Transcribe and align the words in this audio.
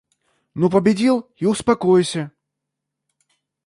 Ну 0.55 0.71
победил 0.71 1.29
и 1.35 1.45
успокойся! 1.45 2.31